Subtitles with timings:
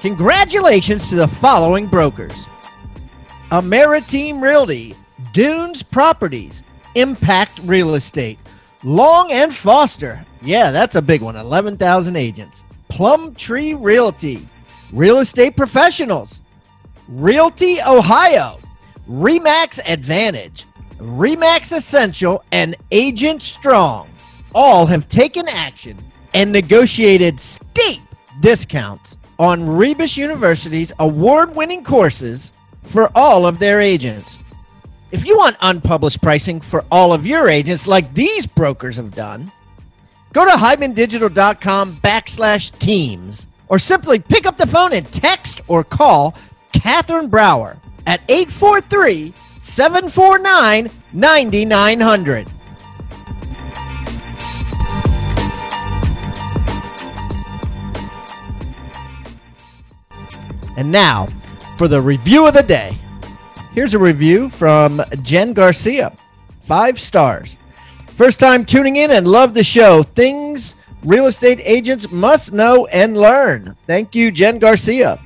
[0.00, 2.46] Congratulations to the following brokers
[3.50, 4.94] Ameriteam Realty,
[5.32, 6.62] Dunes Properties,
[6.94, 8.38] Impact Real Estate,
[8.84, 10.24] Long and Foster.
[10.40, 11.34] Yeah, that's a big one.
[11.34, 12.64] 11,000 agents.
[12.88, 14.48] Plum Tree Realty,
[14.92, 16.42] Real Estate Professionals,
[17.08, 18.60] Realty Ohio,
[19.08, 20.64] Remax Advantage,
[20.98, 24.08] Remax Essential, and Agent Strong
[24.54, 25.96] all have taken action
[26.34, 28.00] and negotiated steep
[28.40, 34.42] discounts on Rebus University's award winning courses for all of their agents.
[35.10, 39.50] If you want unpublished pricing for all of your agents, like these brokers have done,
[40.32, 46.34] go to hibandigital.com backslash teams or simply pick up the phone and text or call
[46.72, 52.48] Catherine Brower at 843 749 9900.
[60.78, 61.26] And now
[61.76, 62.96] for the review of the day.
[63.72, 66.14] Here's a review from Jen Garcia.
[66.62, 67.56] Five stars.
[68.06, 70.04] First time tuning in and love the show.
[70.04, 73.76] Things real estate agents must know and learn.
[73.88, 75.20] Thank you, Jen Garcia.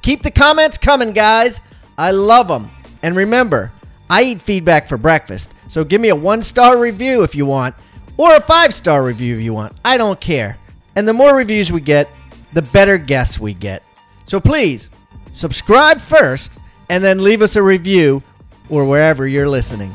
[0.00, 1.60] Keep the comments coming, guys.
[1.98, 2.70] I love them.
[3.02, 3.72] And remember,
[4.08, 5.52] I eat feedback for breakfast.
[5.68, 7.74] So give me a one star review if you want,
[8.16, 9.76] or a five star review if you want.
[9.84, 10.56] I don't care.
[10.96, 12.08] And the more reviews we get,
[12.54, 13.82] the better guests we get.
[14.24, 14.88] So please
[15.32, 16.52] subscribe first
[16.88, 18.22] and then leave us a review
[18.68, 19.94] or wherever you're listening.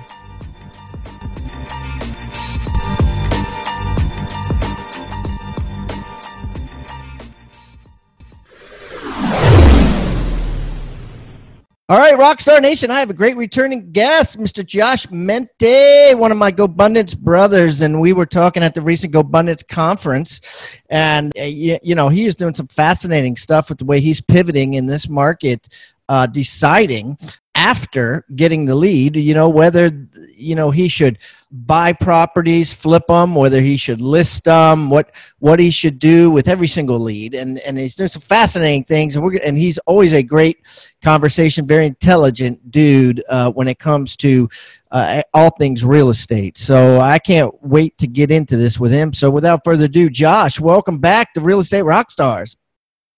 [11.90, 14.66] All right, Rockstar Nation, I have a great returning guest, Mr.
[14.66, 19.66] Josh Mente, one of my GoBundance brothers, and we were talking at the recent GoBundance
[19.66, 24.02] conference, and uh, you, you, know he is doing some fascinating stuff with the way
[24.02, 25.70] he's pivoting in this market,
[26.10, 27.18] uh, deciding
[27.56, 29.90] after getting the lead, you know whether
[30.36, 31.18] you know he should
[31.52, 36.48] buy properties, flip them, whether he should list them, what what he should do with
[36.48, 40.14] every single lead, and and he's doing some fascinating things, and we're and he's always
[40.14, 40.58] a great
[41.02, 44.50] conversation, very intelligent dude uh, when it comes to
[44.92, 46.58] uh, all things real estate.
[46.58, 49.14] So I can't wait to get into this with him.
[49.14, 52.56] So without further ado, Josh, welcome back to Real Estate Rockstars.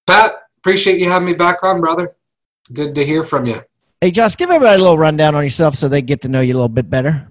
[0.08, 2.12] Pat, appreciate you having me back on, brother.
[2.74, 3.62] Good to hear from you.
[4.02, 6.54] Hey, Josh, give everybody a little rundown on yourself so they get to know you
[6.54, 7.28] a little bit better.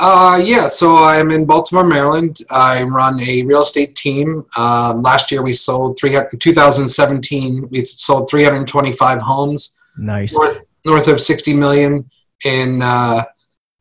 [0.00, 2.38] Uh, yeah, so I'm in Baltimore, Maryland.
[2.50, 4.44] I run a real estate team.
[4.56, 9.76] Um, last year we sold 300, 2017, we sold 325 homes.
[9.96, 10.34] Nice.
[10.34, 12.10] North, north of 60 million
[12.44, 13.24] in, uh,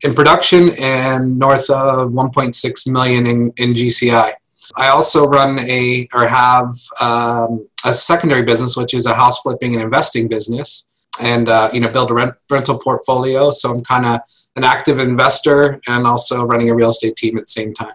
[0.04, 4.34] in production and north of 1.6 million in, in GCI.
[4.78, 9.74] I also run a, or have um, a secondary business, which is a house flipping
[9.74, 10.88] and investing business
[11.20, 13.50] and, uh, you know, build a rent, rental portfolio.
[13.50, 14.22] So I'm kind of,
[14.56, 17.94] an active investor and also running a real estate team at the same time.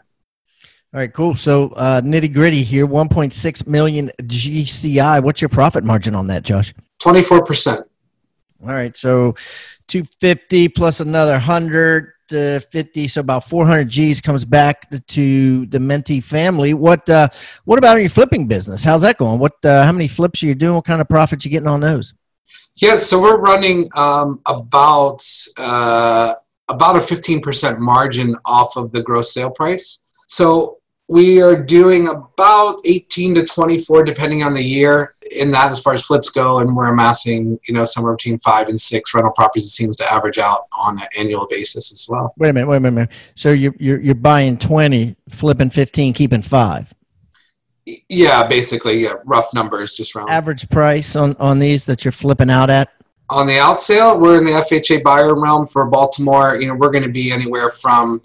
[0.94, 1.34] All right, cool.
[1.34, 5.22] So uh, nitty gritty here, 1.6 million GCI.
[5.22, 6.72] What's your profit margin on that, Josh?
[7.00, 7.84] 24%.
[8.62, 9.34] All right, so
[9.88, 16.20] 250 plus another 100 uh, 50 so about 400 g's comes back to the Mente
[16.20, 17.28] family what uh
[17.64, 20.54] what about your flipping business how's that going what uh, how many flips are you
[20.54, 22.12] doing what kind of profits you getting on those
[22.76, 25.22] yeah so we're running um about
[25.56, 26.34] uh
[26.68, 30.02] about a 15% margin off of the gross sale price.
[30.26, 35.80] So we are doing about 18 to 24 depending on the year in that as
[35.80, 39.32] far as flips go and we're amassing you know somewhere between five and six rental
[39.32, 42.34] properties it seems to average out on an annual basis as well.
[42.36, 46.42] Wait a minute wait a minute so you're, you're, you're buying 20 flipping 15 keeping
[46.42, 46.92] five?
[47.86, 50.28] Yeah basically yeah rough numbers just round.
[50.28, 52.90] Average price on on these that you're flipping out at
[53.30, 56.56] on the out sale, we're in the FHA buyer realm for Baltimore.
[56.56, 58.22] You know, we're going to be anywhere from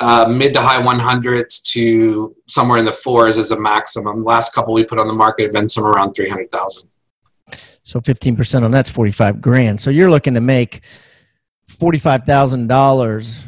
[0.00, 4.22] uh, mid to high 100s to somewhere in the fours as a maximum.
[4.22, 6.88] Last couple we put on the market have been somewhere around 300,000.
[7.84, 9.80] So 15% on that's 45 grand.
[9.80, 10.82] So you're looking to make
[11.70, 13.46] $45,000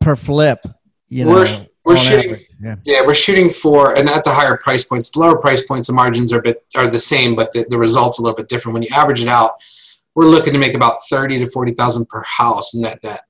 [0.00, 0.66] per flip.
[1.08, 2.36] You know, we're, we're shooting.
[2.60, 2.76] Yeah.
[2.84, 3.02] yeah.
[3.04, 6.32] we're shooting for, and at the higher price points, the lower price points, the margins
[6.32, 8.74] are a bit are the same, but the, the results are a little bit different.
[8.74, 9.56] When you average it out,
[10.14, 13.22] we're looking to make about thirty to forty thousand per house net net.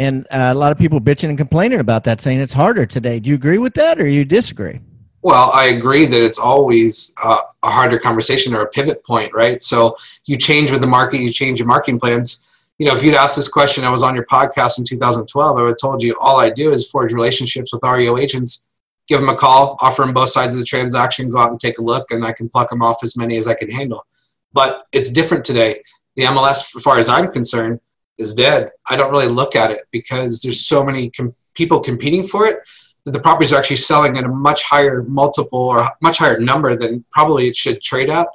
[0.00, 3.18] And uh, a lot of people bitching and complaining about that, saying it's harder today.
[3.18, 4.80] Do you agree with that, or you disagree?
[5.22, 9.60] Well, I agree that it's always uh, a harder conversation or a pivot point, right?
[9.62, 9.96] So
[10.26, 12.46] you change with the market, you change your marketing plans.
[12.78, 15.60] You know, if you'd asked this question, I was on your podcast in 2012, I
[15.60, 18.68] would have told you all I do is forge relationships with REO agents,
[19.08, 21.78] give them a call, offer them both sides of the transaction, go out and take
[21.78, 24.06] a look, and I can pluck them off as many as I can handle.
[24.52, 25.82] But it's different today.
[26.16, 27.80] The MLS, as far as I'm concerned,
[28.18, 28.70] is dead.
[28.90, 32.58] I don't really look at it because there's so many com- people competing for it
[33.04, 36.76] that the properties are actually selling at a much higher multiple or much higher number
[36.76, 38.28] than probably it should trade at.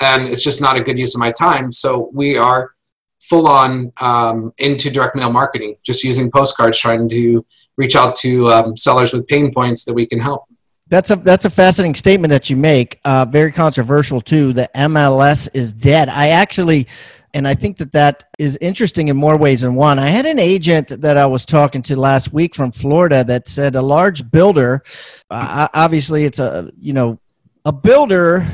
[0.00, 1.72] And it's just not a good use of my time.
[1.72, 2.74] So we are
[3.20, 7.44] full on um, into direct mail marketing, just using postcards, trying to
[7.76, 10.44] reach out to um, sellers with pain points that we can help.
[10.94, 13.00] That's a that's a fascinating statement that you make.
[13.04, 14.52] Uh, very controversial too.
[14.52, 16.08] The MLS is dead.
[16.08, 16.86] I actually
[17.34, 19.98] and I think that that is interesting in more ways than one.
[19.98, 23.74] I had an agent that I was talking to last week from Florida that said
[23.74, 24.84] a large builder,
[25.30, 27.18] uh, obviously it's a you know
[27.64, 28.46] a builder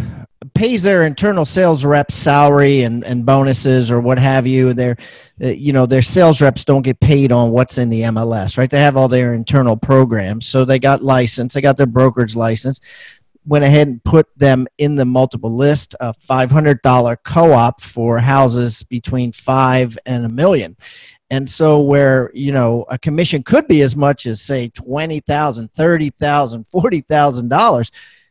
[0.54, 4.72] pays their internal sales reps salary and, and bonuses or what have you.
[4.72, 4.96] Their
[5.42, 8.70] uh, you know their sales reps don't get paid on what's in the MLS, right?
[8.70, 12.80] They have all their internal programs, so they got license, they got their brokerage license
[13.46, 19.32] went ahead and put them in the multiple list a $500 co-op for houses between
[19.32, 20.76] five and a million
[21.30, 26.66] and so where you know a commission could be as much as say 20000 30000
[26.66, 27.90] $40000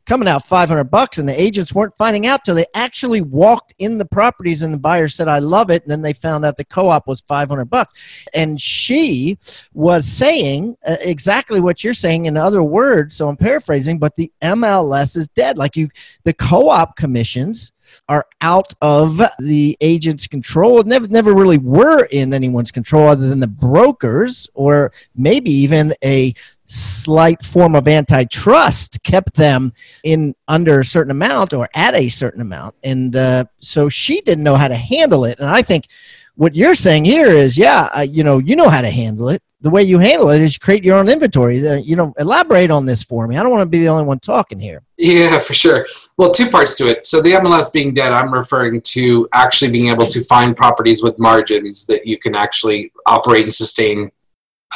[0.09, 3.99] coming out 500 bucks and the agents weren't finding out till they actually walked in
[3.99, 6.65] the properties and the buyer said i love it and then they found out the
[6.65, 7.93] co-op was 500 bucks
[8.33, 9.37] and she
[9.71, 14.31] was saying uh, exactly what you're saying in other words so i'm paraphrasing but the
[14.41, 15.87] mls is dead like you
[16.23, 17.71] the co-op commissions
[18.07, 20.83] are out of the agent's control.
[20.83, 26.35] Never, never really were in anyone's control other than the brokers, or maybe even a
[26.69, 29.73] slight form of antitrust kept them
[30.03, 32.75] in under a certain amount or at a certain amount.
[32.83, 35.39] And uh, so she didn't know how to handle it.
[35.39, 35.87] And i think
[36.35, 39.41] what you're saying here is yeah uh, you know you know how to handle it.
[39.61, 41.67] The way you handle it is create your own inventory.
[41.67, 43.35] Uh, you know elaborate on this for me.
[43.35, 44.83] I don't want to be the only one talking here.
[44.97, 45.87] Yeah for sure.
[46.17, 47.07] Well two parts to it.
[47.07, 51.17] So the mls being dead i'm referring to actually being able to find properties with
[51.17, 54.11] margins that you can actually operate and sustain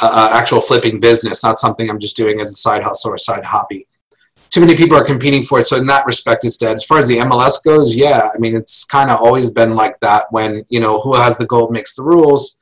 [0.02, 3.44] uh, actual flipping business, not something I'm just doing as a side hustle or side
[3.44, 3.86] hobby.
[4.50, 6.76] Too many people are competing for it, so in that respect, it's dead.
[6.76, 9.98] As far as the MLS goes, yeah, I mean, it's kind of always been like
[10.00, 10.26] that.
[10.30, 12.58] When you know who has the gold makes the rules,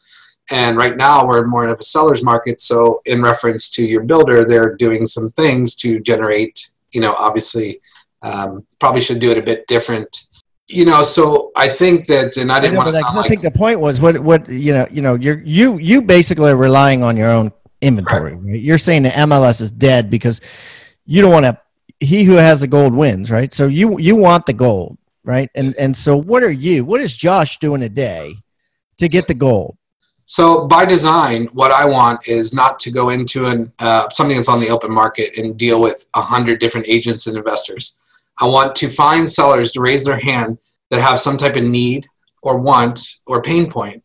[0.50, 2.60] and right now we're more of a seller's market.
[2.60, 6.66] So, in reference to your builder, they're doing some things to generate.
[6.92, 7.80] You know, obviously,
[8.22, 10.28] um, probably should do it a bit different
[10.72, 13.20] you know, so I think that, and I didn't I know, want to sound I
[13.20, 13.26] like.
[13.26, 16.50] I think the point was what, what you know, you know, you're you you basically
[16.50, 18.34] are relying on your own inventory.
[18.34, 18.52] Right.
[18.52, 18.60] Right?
[18.60, 20.40] You're saying the MLS is dead because
[21.04, 21.58] you don't want to.
[22.00, 23.52] He who has the gold wins, right?
[23.52, 25.50] So you you want the gold, right?
[25.54, 26.84] And and so what are you?
[26.84, 28.34] What is Josh doing a day
[28.98, 29.76] to get the gold?
[30.24, 34.48] So by design, what I want is not to go into an uh, something that's
[34.48, 37.98] on the open market and deal with a hundred different agents and investors.
[38.40, 40.58] I want to find sellers to raise their hand
[40.90, 42.06] that have some type of need
[42.42, 44.02] or want or pain point.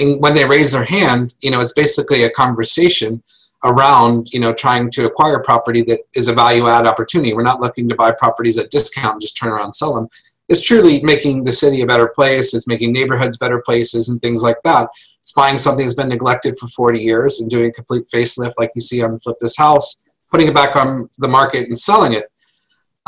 [0.00, 3.22] And when they raise their hand, you know, it's basically a conversation
[3.64, 7.34] around, you know, trying to acquire property that is a value add opportunity.
[7.34, 10.08] We're not looking to buy properties at discount and just turn around and sell them.
[10.48, 12.54] It's truly making the city a better place.
[12.54, 14.88] It's making neighborhoods better places and things like that.
[15.20, 18.70] It's buying something that's been neglected for 40 years and doing a complete facelift like
[18.74, 22.30] you see on Flip This House, putting it back on the market and selling it.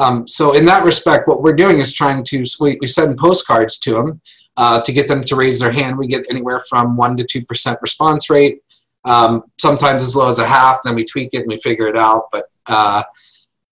[0.01, 3.77] Um, so in that respect, what we're doing is trying to we, we send postcards
[3.85, 4.21] to them
[4.57, 5.99] uh, to get them to raise their hand.
[5.99, 8.63] We get anywhere from one to two percent response rate.
[9.05, 10.83] Um, sometimes as low as a half.
[10.83, 12.25] Then we tweak it and we figure it out.
[12.33, 13.03] But uh,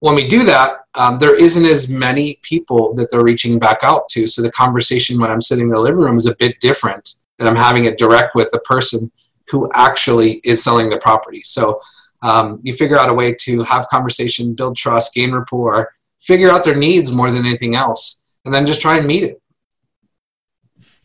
[0.01, 4.09] when we do that, um, there isn't as many people that they're reaching back out
[4.11, 4.27] to.
[4.27, 7.49] So the conversation when I'm sitting in the living room is a bit different, and
[7.49, 9.11] I'm having it direct with the person
[9.51, 11.43] who actually is selling the property.
[11.45, 11.81] So
[12.23, 16.65] um, you figure out a way to have conversation, build trust, gain rapport, figure out
[16.65, 19.41] their needs more than anything else and then just try and meet it.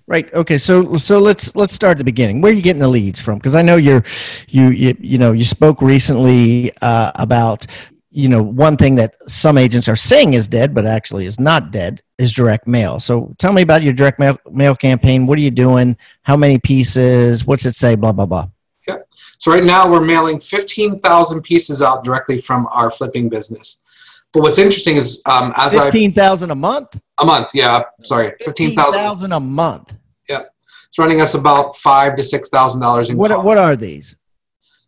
[0.05, 2.41] Right okay so so let's let's start at the beginning.
[2.41, 3.37] Where are you getting the leads from?
[3.37, 4.03] Because i know you're
[4.49, 7.65] you, you you know you spoke recently uh, about
[8.11, 11.71] you know one thing that some agents are saying is dead but actually is not
[11.71, 12.99] dead is direct mail.
[12.99, 15.25] So tell me about your direct mail, mail campaign.
[15.25, 15.95] What are you doing?
[16.23, 17.45] How many pieces?
[17.45, 17.95] What's it say?
[17.95, 18.47] Blah blah blah.
[19.43, 23.81] So right now we're mailing 15,000 pieces out directly from our flipping business.
[24.33, 26.99] But what's interesting is um, as I Fifteen thousand a month.
[27.21, 28.93] a month, yeah, sorry, 15,000.
[28.99, 29.93] thousand a month.
[30.27, 30.41] Yeah.
[30.87, 33.45] It's running us about five to six thousand dollars in What cost.
[33.45, 34.15] what are these?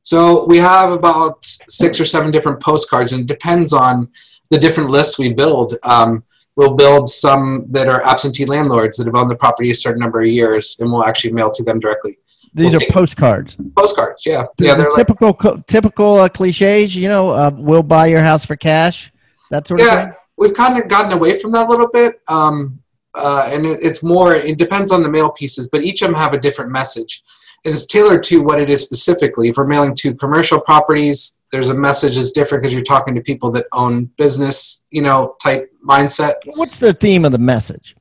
[0.01, 4.07] So we have about six or seven different postcards, and it depends on
[4.51, 5.77] the different lists we build.
[5.83, 6.23] Um,
[6.57, 10.21] we'll build some that are absentee landlords that have owned the property a certain number
[10.21, 12.17] of years, and we'll actually mail to them directly.
[12.53, 13.57] These We'll are postcards.
[13.75, 16.95] Postcards, yeah, The, yeah, the they're like typical co- typical uh, cliches.
[16.95, 19.11] You know, uh, we'll buy your house for cash.
[19.51, 20.05] That sort of yeah.
[20.05, 20.13] thing.
[20.37, 22.79] We've kind of gotten away from that a little bit, um,
[23.13, 24.35] uh, and it, it's more.
[24.35, 27.23] It depends on the mail pieces, but each of them have a different message,
[27.63, 29.49] and it's tailored to what it is specifically.
[29.49, 33.21] If we're mailing to commercial properties, there's a message that's different because you're talking to
[33.21, 36.33] people that own business, you know, type mindset.
[36.55, 37.95] What's the theme of the message?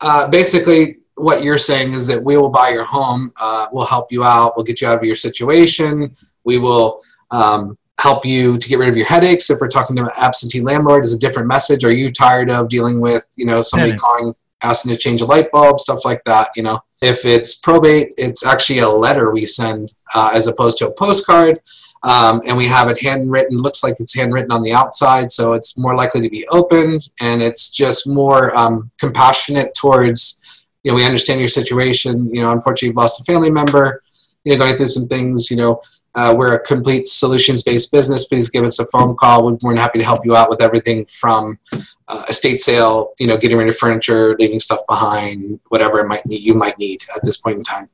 [0.00, 4.10] Uh, basically, what you're saying is that we will buy your home, uh, we'll help
[4.10, 8.68] you out, we'll get you out of your situation, we will um, help you to
[8.68, 9.50] get rid of your headaches.
[9.50, 11.84] If we're talking to an absentee landlord, is a different message.
[11.84, 15.50] Are you tired of dealing with, you know, somebody calling, asking to change a light
[15.52, 16.50] bulb, stuff like that?
[16.56, 20.88] You know, if it's probate, it's actually a letter we send uh, as opposed to
[20.88, 21.60] a postcard.
[22.02, 23.56] Um, and we have it handwritten.
[23.56, 27.42] Looks like it's handwritten on the outside, so it's more likely to be opened, and
[27.42, 30.42] it's just more um, compassionate towards
[30.84, 32.32] you know, we understand your situation.
[32.32, 34.02] You know, unfortunately, you've lost a family member.
[34.44, 35.50] You know, going through some things.
[35.50, 35.80] You know,
[36.14, 38.24] uh, we're a complete solutions-based business.
[38.24, 39.44] Please give us a phone call.
[39.44, 41.58] We're more than happy to help you out with everything from
[42.08, 43.12] uh, estate sale.
[43.18, 46.78] You know, getting rid of furniture, leaving stuff behind, whatever it might need, you might
[46.78, 47.88] need at this point in time.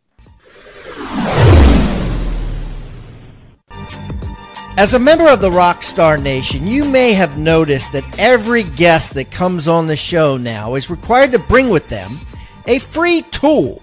[4.77, 9.31] As a member of the Rockstar Nation, you may have noticed that every guest that
[9.31, 12.11] comes on the show now is required to bring with them
[12.67, 13.83] a free tool,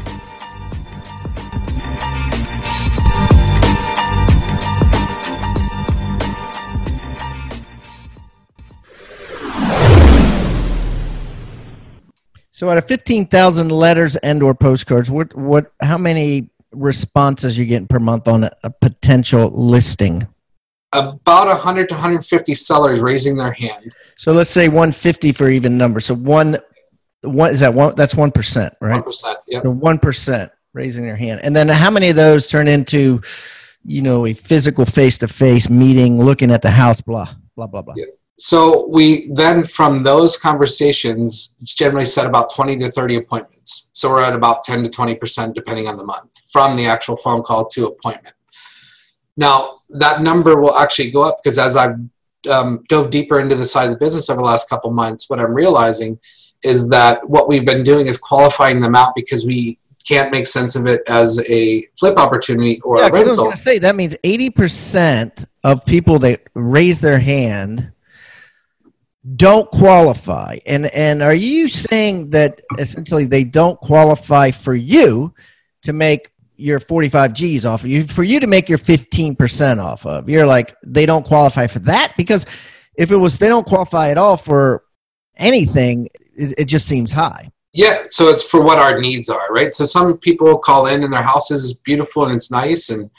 [12.61, 17.87] So out of 15,000 letters and or postcards, what what how many responses you getting
[17.87, 20.27] per month on a, a potential listing?
[20.93, 23.91] About 100 to 150 sellers raising their hand.
[24.15, 25.99] So let's say 150 for even number.
[25.99, 26.59] So one
[27.23, 29.03] one is that one that's 1%, right?
[29.03, 29.35] 1%.
[29.47, 29.63] Yep.
[29.63, 31.39] The 1% raising their hand.
[31.41, 33.23] And then how many of those turn into
[33.83, 37.95] you know a physical face-to-face meeting looking at the house blah blah blah blah.
[37.97, 38.05] Yeah.
[38.37, 43.91] So we then from those conversations it's generally set about 20 to 30 appointments.
[43.93, 47.17] So we're at about 10 to 20 percent depending on the month from the actual
[47.17, 48.33] phone call to appointment.
[49.37, 51.97] Now that number will actually go up because as I've
[52.49, 55.39] um, dove deeper into the side of the business over the last couple months, what
[55.39, 56.19] I'm realizing
[56.63, 60.75] is that what we've been doing is qualifying them out because we can't make sense
[60.75, 63.79] of it as a flip opportunity or Yeah, a 'cause I was going to say
[63.79, 67.91] that means 80% of people that raise their hand
[69.35, 70.57] don't qualify.
[70.65, 75.33] And and are you saying that essentially they don't qualify for you
[75.83, 80.05] to make your 45 G's off of you for you to make your 15% off
[80.05, 80.29] of.
[80.29, 82.45] You're like they don't qualify for that because
[82.95, 84.83] if it was they don't qualify at all for
[85.37, 87.51] anything, it, it just seems high.
[87.73, 89.73] Yeah, so it's for what our needs are, right?
[89.73, 93.09] So some people call in and their house is beautiful and it's nice and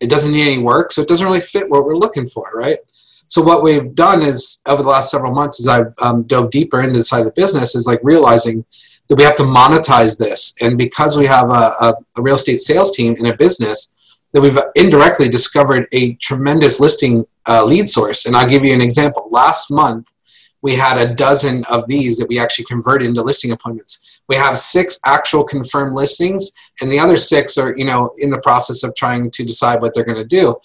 [0.00, 2.78] it doesn't need any work, so it doesn't really fit what we're looking for, right?
[3.30, 6.80] So what we've done is over the last several months, as I've um, dove deeper
[6.80, 8.64] into the side of the business, is like realizing
[9.08, 12.60] that we have to monetize this, and because we have a, a, a real estate
[12.60, 13.94] sales team in a business,
[14.32, 18.26] that we've indirectly discovered a tremendous listing uh, lead source.
[18.26, 19.28] And I'll give you an example.
[19.30, 20.10] Last month,
[20.62, 24.18] we had a dozen of these that we actually converted into listing appointments.
[24.28, 28.40] We have six actual confirmed listings, and the other six are, you know, in the
[28.40, 30.56] process of trying to decide what they're going to do.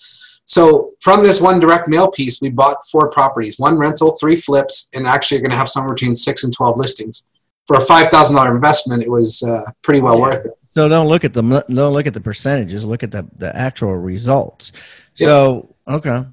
[0.46, 4.90] So from this one direct mail piece, we bought four properties, one rental, three flips,
[4.94, 7.26] and actually are going to have somewhere between six and twelve listings.
[7.68, 10.22] For a five thousand dollar investment, it was uh, pretty well Yeah.
[10.22, 10.52] worth it.
[10.76, 12.86] So don't look at the don't look at the percentages.
[12.86, 14.72] Look at the the actual results.
[15.16, 16.26] So okay,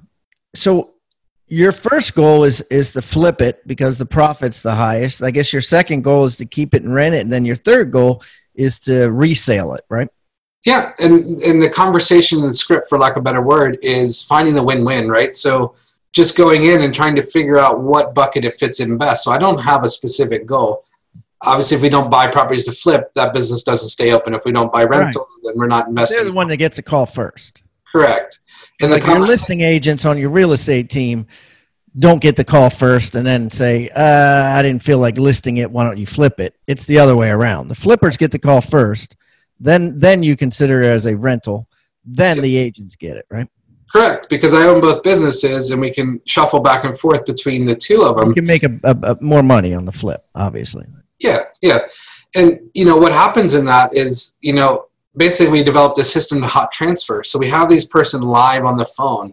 [0.53, 0.91] so
[1.47, 5.23] your first goal is is to flip it because the profit's the highest.
[5.23, 7.55] I guess your second goal is to keep it and rent it, and then your
[7.55, 8.21] third goal
[8.53, 10.09] is to resale it, right?
[10.65, 14.23] Yeah, and and the conversation and the script, for lack of a better word, is
[14.23, 15.35] finding the win-win, right?
[15.35, 15.75] So
[16.13, 19.25] just going in and trying to figure out what bucket it fits in best.
[19.25, 20.85] So I don't have a specific goal.
[21.41, 24.33] Obviously if we don't buy properties to flip that business doesn't stay open.
[24.33, 25.51] If we don't buy rentals right.
[25.51, 26.19] then we're not investing.
[26.19, 27.63] They're the one that gets a call first.
[27.91, 28.39] Correct.
[28.81, 31.27] And like the your listing agents on your real estate team
[31.99, 35.69] don't get the call first and then say uh, i didn't feel like listing it.
[35.69, 36.55] Why don't you flip it?
[36.67, 37.67] It's the other way around.
[37.67, 39.15] The flippers get the call first
[39.59, 41.67] then then you consider it as a rental
[42.05, 42.43] then yep.
[42.43, 43.47] the agents get it right
[43.93, 47.75] Correct, because I own both businesses, and we can shuffle back and forth between the
[47.75, 48.29] two of them.
[48.29, 50.87] You can make a, a, a more money on the flip, obviously.
[51.19, 51.81] Yeah, yeah.
[52.33, 56.41] And you know what happens in that is, you know, basically we developed a system
[56.41, 57.23] to hot transfer.
[57.23, 59.31] So we have these person live on the phone.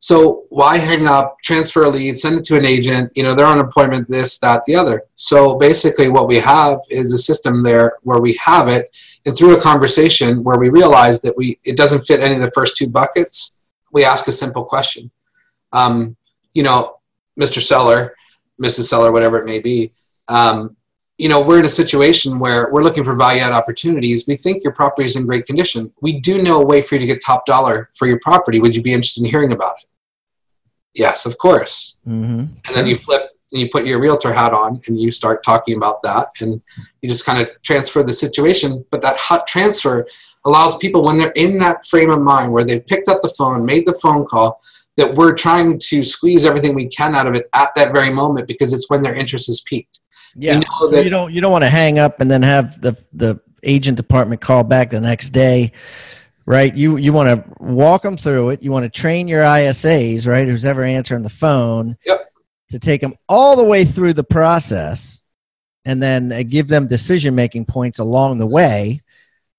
[0.00, 3.46] So why hang up, transfer a lead, send it to an agent, you know, they're
[3.46, 5.04] on appointment, this, that, the other.
[5.14, 8.90] So basically what we have is a system there where we have it
[9.26, 12.50] and through a conversation where we realize that we it doesn't fit any of the
[12.52, 13.58] first two buckets,
[13.92, 15.10] we ask a simple question.
[15.72, 16.16] Um,
[16.54, 16.98] you know,
[17.38, 17.62] Mr.
[17.62, 18.14] Seller,
[18.60, 18.84] Mrs.
[18.84, 19.92] Seller, whatever it may be,
[20.28, 20.76] um,
[21.18, 24.26] you know, we're in a situation where we're looking for value add opportunities.
[24.28, 25.92] We think your property is in great condition.
[26.00, 28.60] We do know a way for you to get top dollar for your property.
[28.60, 29.88] Would you be interested in hearing about it?
[30.94, 31.96] Yes, of course.
[32.06, 32.40] Mm-hmm.
[32.40, 35.76] And then you flip and you put your realtor hat on and you start talking
[35.76, 36.60] about that and
[37.00, 38.84] you just kind of transfer the situation.
[38.90, 40.06] But that hot transfer
[40.44, 43.64] allows people when they're in that frame of mind where they picked up the phone,
[43.64, 44.60] made the phone call,
[44.96, 48.48] that we're trying to squeeze everything we can out of it at that very moment
[48.48, 50.00] because it's when their interest is peaked.
[50.34, 50.54] Yeah.
[50.54, 53.02] You, know so you don't you don't want to hang up and then have the
[53.12, 55.72] the agent department call back the next day,
[56.46, 56.74] right?
[56.74, 58.62] You you want to walk them through it.
[58.62, 60.46] You want to train your ISAs, right?
[60.46, 61.96] Who's ever answering the phone.
[62.04, 62.28] Yep.
[62.70, 65.22] To take them all the way through the process,
[65.84, 69.02] and then uh, give them decision making points along the way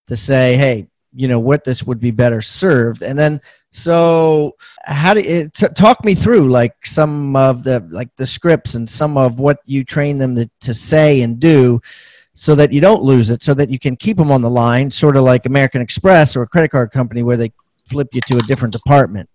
[0.08, 3.42] to say, hey, you know what this would be better served, and then
[3.72, 8.74] so how do you t- talk me through like some of the like the scripts
[8.74, 11.80] and some of what you train them to, to say and do
[12.34, 14.90] so that you don't lose it so that you can keep them on the line
[14.90, 17.52] sort of like american express or a credit card company where they
[17.86, 19.30] flip you to a different department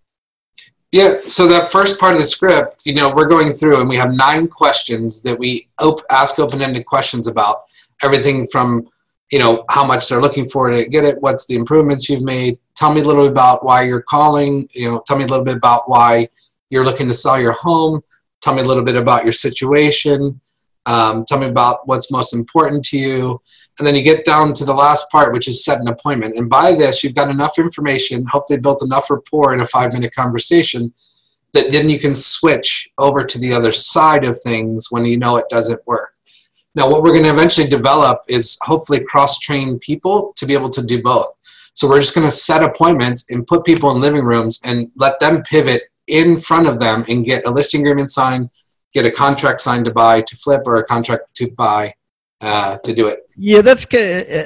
[0.95, 3.97] yeah so that first part of the script you know we're going through and we
[3.97, 7.65] have nine questions that we op- ask open-ended questions about
[8.05, 8.89] everything from
[9.33, 12.57] you know how much they're looking for to get it what's the improvements you've made
[12.77, 15.45] tell me a little bit about why you're calling you know tell me a little
[15.45, 16.29] bit about why
[16.71, 18.01] you're looking to sell your home
[18.41, 20.41] tell me a little bit about your situation
[20.87, 23.43] um, tell me about what's most important to you
[23.79, 26.37] and then you get down to the last part which is set an appointment.
[26.37, 30.15] And by this you've got enough information hopefully built enough rapport in a five minute
[30.15, 30.93] conversation
[31.55, 35.37] that then you can switch over to the other side of things when you know
[35.37, 36.11] it doesn't work.
[36.75, 40.71] Now, what we're going to eventually develop is hopefully cross train people to be able
[40.71, 41.33] to do both.
[41.75, 45.21] So we're just going to set appointments and put people in living rooms and let
[45.21, 48.51] them pivot in front of them and get a listing agreement signed,
[48.93, 51.95] get a contract signed to buy to flip or a contract to buy
[52.45, 53.27] uh, to do it.
[53.37, 53.87] Yeah, that's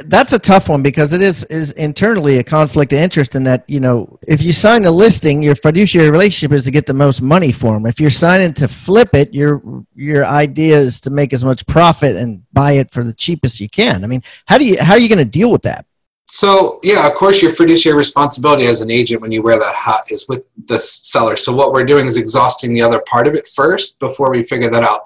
[0.06, 3.64] that's a tough one because it is is internally a conflict of interest in that
[3.68, 7.20] you know if you sign a listing, your fiduciary relationship is to get the most
[7.20, 7.86] money for them.
[7.86, 12.16] If you're signing to flip it, your your idea is to make as much profit
[12.16, 14.04] and buy it for the cheapest you can.
[14.04, 15.84] I mean, how do you how are you going to deal with that?
[16.30, 20.02] So yeah, of course, your fiduciary responsibility as an agent when you wear that hat
[20.10, 21.36] is with the seller.
[21.36, 24.70] So what we're doing is exhausting the other part of it first before we figure
[24.70, 25.02] that out.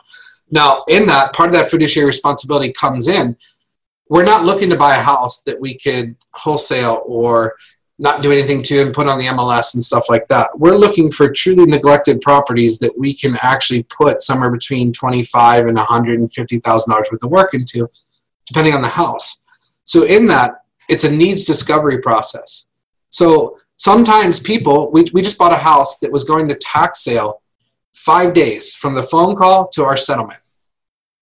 [0.50, 3.37] Now, in that, part of that fiduciary responsibility comes in.
[4.09, 7.55] We're not looking to buy a house that we could wholesale or
[7.98, 10.50] not do anything to and put on the MLS and stuff like that.
[10.59, 15.76] We're looking for truly neglected properties that we can actually put somewhere between twenty-five and
[15.76, 17.88] one hundred and fifty thousand dollars worth of work into,
[18.46, 19.42] depending on the house.
[19.85, 22.66] So in that, it's a needs discovery process.
[23.09, 27.41] So sometimes people, we, we just bought a house that was going to tax sale
[27.94, 30.40] five days from the phone call to our settlement.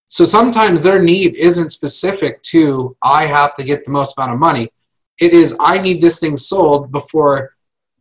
[0.09, 4.39] So sometimes their need isn't specific to, I have to get the most amount of
[4.39, 4.73] money.
[5.21, 7.55] It is, I need this thing sold before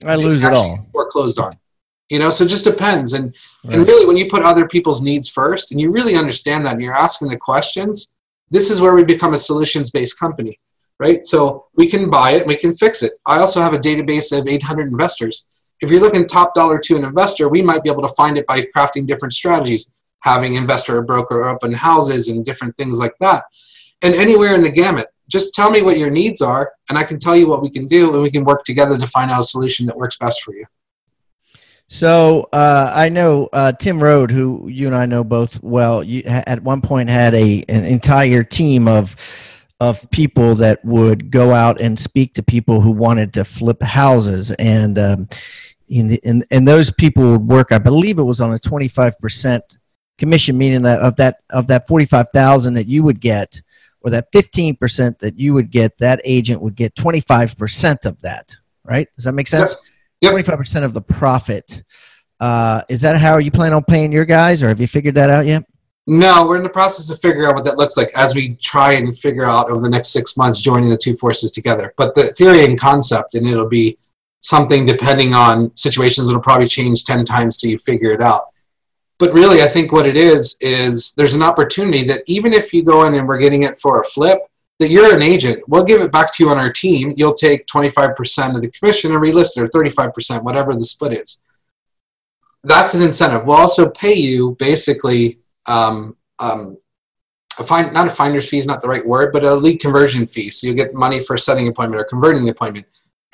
[0.04, 0.88] I lose it all.
[0.92, 1.58] Foreclosed on.
[2.10, 3.14] You know, so it just depends.
[3.14, 3.76] And, right.
[3.76, 6.82] and really, when you put other people's needs first and you really understand that and
[6.82, 8.16] you're asking the questions,
[8.50, 10.60] this is where we become a solutions based company,
[11.00, 11.24] right?
[11.26, 13.14] So we can buy it, we can fix it.
[13.28, 15.46] I also have a database of 800 investors
[15.82, 18.46] if you're looking top dollar to an investor, we might be able to find it
[18.48, 19.90] by crafting different strategies,
[20.24, 23.44] having investor or broker open houses and different things like that.
[24.02, 27.20] And anywhere in the gamut, just tell me what your needs are, and I can
[27.20, 29.44] tell you what we can do, and we can work together to find out a
[29.44, 30.66] solution that works best for you.
[31.88, 36.04] So uh, I know uh, Tim Rhode, who you and I know both well.
[36.04, 39.16] You at one point had a an entire team of
[39.80, 44.52] of people that would go out and speak to people who wanted to flip houses,
[44.52, 45.30] and um,
[45.90, 47.72] and, and and those people would work.
[47.72, 49.78] I believe it was on a twenty five percent
[50.18, 53.62] commission, meaning that of that of that forty five thousand that you would get,
[54.02, 58.06] or that fifteen percent that you would get, that agent would get twenty five percent
[58.06, 58.56] of that.
[58.84, 59.08] Right?
[59.16, 59.72] Does that make sense?
[59.72, 59.80] Yep.
[60.22, 60.46] Yep.
[60.46, 61.84] 25% of the profit.
[62.40, 65.30] Uh, is that how you plan on paying your guys, or have you figured that
[65.30, 65.64] out yet?
[66.08, 68.94] No, we're in the process of figuring out what that looks like as we try
[68.94, 71.94] and figure out over the next six months joining the two forces together.
[71.98, 73.98] But the theory and concept, and it'll be
[74.42, 78.46] something depending on situations, it'll probably change 10 times till you figure it out.
[79.20, 82.84] But really, I think what it is, is there's an opportunity that even if you
[82.84, 84.40] go in and we're getting it for a flip,
[84.80, 85.62] that you're an agent.
[85.68, 87.14] We'll give it back to you on our team.
[87.18, 91.42] You'll take 25% of the commission and relist it, or 35%, whatever the split is.
[92.64, 93.46] That's an incentive.
[93.46, 96.78] We'll also pay you basically um, um,
[97.60, 100.26] a find, not a finder's fee is not the right word, but a lead conversion
[100.26, 100.50] fee.
[100.50, 102.88] So you get money for setting an appointment or converting the appointment.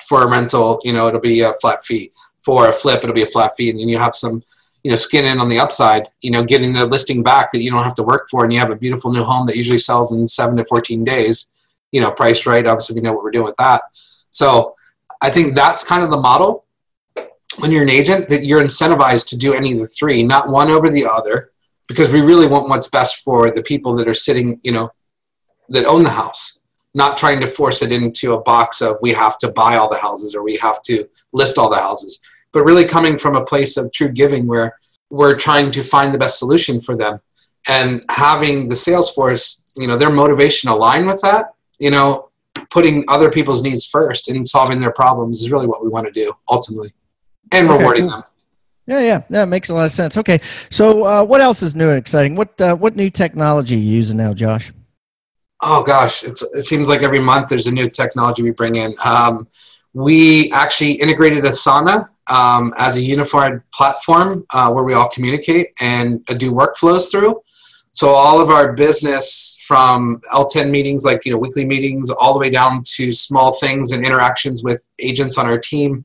[0.06, 2.12] For a rental, you know, it'll be a flat fee.
[2.42, 4.42] For a flip, it'll be a flat fee, and then you have some
[4.86, 7.72] you know skin in on the upside you know getting the listing back that you
[7.72, 10.12] don't have to work for and you have a beautiful new home that usually sells
[10.12, 11.50] in 7 to 14 days
[11.90, 13.82] you know priced right obviously we know what we're doing with that
[14.30, 14.76] so
[15.20, 16.66] i think that's kind of the model
[17.58, 20.70] when you're an agent that you're incentivized to do any of the three not one
[20.70, 21.50] over the other
[21.88, 24.90] because we really want what's best for the people that are sitting you know
[25.68, 26.60] that own the house
[26.94, 29.98] not trying to force it into a box of we have to buy all the
[29.98, 32.20] houses or we have to list all the houses
[32.52, 34.74] but really coming from a place of true giving where
[35.10, 37.20] we're trying to find the best solution for them
[37.68, 42.30] and having the sales force you know their motivation align with that you know
[42.70, 46.12] putting other people's needs first and solving their problems is really what we want to
[46.12, 46.90] do ultimately
[47.52, 48.20] and Okay, rewarding cool.
[48.20, 48.24] them
[48.86, 50.16] Yeah, yeah, that makes a lot of sense.
[50.16, 50.38] Okay,
[50.70, 52.36] so uh, what else is new and exciting?
[52.36, 54.72] What uh, what new technology are you using now, Josh?
[55.62, 59.46] oh gosh it seems like every month there's a new technology we bring in um,
[59.94, 66.22] we actually integrated asana um, as a unified platform uh, where we all communicate and
[66.28, 67.40] uh, do workflows through
[67.92, 72.40] so all of our business from l10 meetings like you know weekly meetings all the
[72.40, 76.04] way down to small things and interactions with agents on our team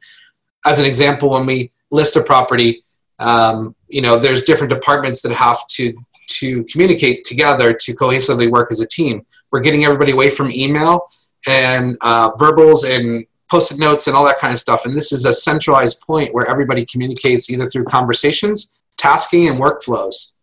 [0.65, 2.84] as an example when we list a property.
[3.19, 5.93] Um, you know there's different departments that have to
[6.27, 9.25] to communicate together to cohesively work as a team.
[9.51, 11.08] We're getting everybody away from email
[11.47, 14.86] and uh, verbals and post-it notes and all that kind of stuff.
[14.86, 20.34] And this is a centralized point where everybody communicates either through conversations tasking and workflows.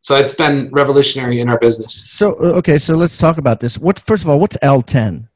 [0.00, 1.94] So it's been revolutionary in our business.
[2.10, 3.78] So okay, so let's talk about this.
[3.78, 5.28] What first of all, what's L ten?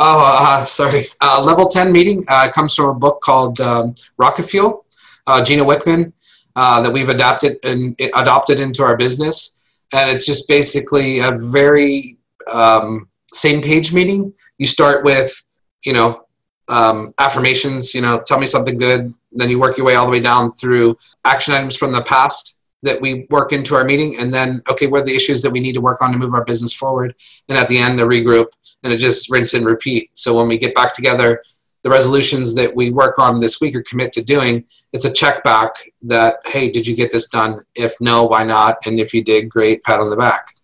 [0.00, 1.08] Oh, uh, sorry.
[1.20, 4.86] Uh, level 10 meeting uh, comes from a book called um, Rocket Fuel,
[5.26, 6.12] uh, Gino Wickman,
[6.54, 9.58] uh, that we've adapted and adopted into our business.
[9.92, 12.16] And it's just basically a very
[12.52, 14.32] um, same page meeting.
[14.58, 15.44] You start with,
[15.84, 16.26] you know,
[16.68, 19.12] um, affirmations, you know, tell me something good.
[19.32, 22.57] Then you work your way all the way down through action items from the past
[22.82, 24.18] that we work into our meeting.
[24.18, 26.34] And then, okay, what are the issues that we need to work on to move
[26.34, 27.14] our business forward?
[27.48, 28.48] And at the end, a regroup
[28.82, 30.10] and it just rinse and repeat.
[30.14, 31.42] So when we get back together,
[31.82, 35.42] the resolutions that we work on this week or commit to doing, it's a check
[35.44, 37.64] back that, hey, did you get this done?
[37.74, 38.78] If no, why not?
[38.86, 40.54] And if you did, great, pat on the back.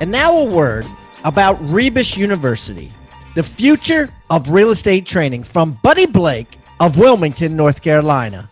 [0.00, 0.86] And now a word
[1.24, 2.90] about Rebus University,
[3.34, 8.50] the future of real estate training from Buddy Blake of Wilmington, North Carolina.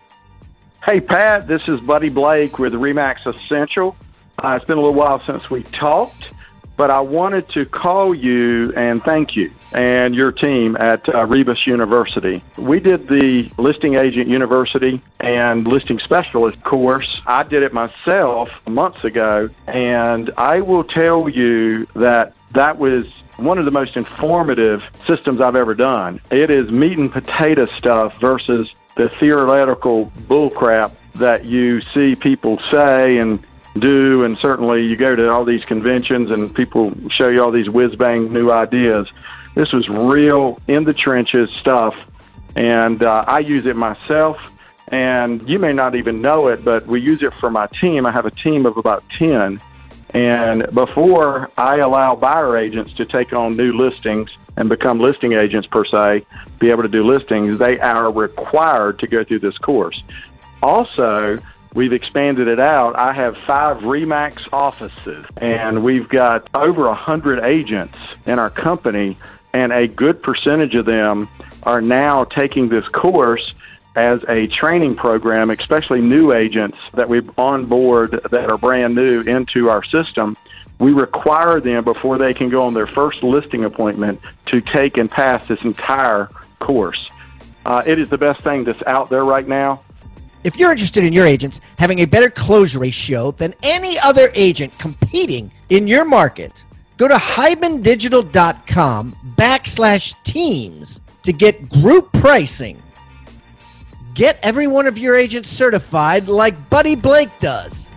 [0.85, 3.97] Hey, Pat, this is Buddy Blake with Remax Essential.
[4.39, 6.31] Uh, it's been a little while since we talked,
[6.79, 11.67] but I wanted to call you and thank you and your team at uh, Rebus
[11.67, 12.43] University.
[12.57, 17.21] We did the Listing Agent University and Listing Specialist course.
[17.27, 23.07] I did it myself months ago, and I will tell you that that was
[23.39, 26.21] one of the most informative systems I've ever done.
[26.31, 33.19] It is meat and potato stuff versus the theoretical bullcrap that you see people say
[33.19, 33.45] and
[33.81, 37.69] do, and certainly you go to all these conventions and people show you all these
[37.69, 39.09] whiz bang new ideas.
[39.55, 41.95] This was real in the trenches stuff,
[42.57, 44.55] and uh, I use it myself.
[44.89, 48.07] And you may not even know it, but we use it for my team.
[48.07, 49.61] I have a team of about 10.
[50.11, 55.67] And before I allow buyer agents to take on new listings and become listing agents
[55.67, 56.25] per se,
[56.59, 60.03] be able to do listings, they are required to go through this course.
[60.63, 61.39] Also,
[61.75, 62.97] we've expanded it out.
[62.97, 69.19] I have five Remax offices, and we've got over a hundred agents in our company,
[69.53, 71.29] and a good percentage of them
[71.63, 73.55] are now taking this course
[73.97, 79.69] as a training program, especially new agents that we've onboard that are brand new into
[79.69, 80.37] our system.
[80.79, 85.11] We require them before they can go on their first listing appointment to take and
[85.11, 86.29] pass this entire
[86.61, 87.09] course.
[87.67, 89.83] Uh, it is the best thing that's out there right now.
[90.45, 94.79] If you're interested in your agents having a better close ratio than any other agent
[94.79, 96.65] competing in your market,
[96.97, 102.81] go to hibandigital.com backslash teams to get group pricing.
[104.15, 107.88] Get every one of your agents certified like Buddy Blake does.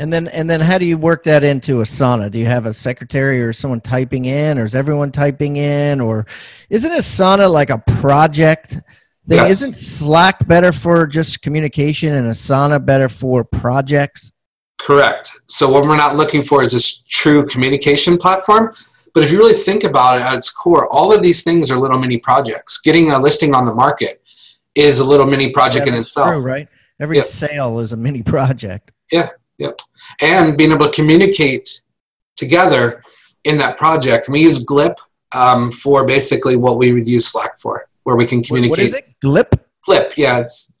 [0.00, 2.30] And then and then how do you work that into Asana?
[2.30, 6.24] Do you have a secretary or someone typing in or is everyone typing in or
[6.70, 8.70] isn't Asana like a project
[9.28, 9.38] thing?
[9.38, 9.50] Yes.
[9.50, 14.30] Isn't Slack better for just communication and Asana better for projects?
[14.78, 15.32] Correct.
[15.46, 18.72] So what we're not looking for is this true communication platform.
[19.14, 21.76] But if you really think about it at its core, all of these things are
[21.78, 22.78] little mini projects.
[22.80, 24.22] Getting a listing on the market
[24.76, 26.34] is a little mini project Yeah, in itself.
[26.34, 26.68] true, right?
[27.00, 27.24] Every Yep.
[27.24, 28.92] sale is a mini project.
[29.58, 29.80] Yep.
[30.20, 31.82] And being able to communicate
[32.36, 33.02] together
[33.44, 34.28] in that project.
[34.28, 34.94] We use Glip
[35.34, 38.70] um, for basically what we would use Slack for, where we can communicate.
[38.70, 39.08] what is it?
[39.22, 39.52] Glip?
[39.86, 40.78] Glip, yeah, it's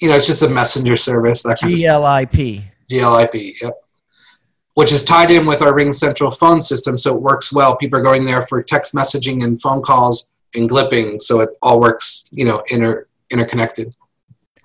[0.00, 2.64] you know, it's just a messenger service, that kind of G L I P.
[2.90, 3.74] GLIP, yep.
[4.74, 7.76] Which is tied in with our RingCentral phone system, so it works well.
[7.76, 11.80] People are going there for text messaging and phone calls and glipping, so it all
[11.80, 13.94] works, you know, inter interconnected.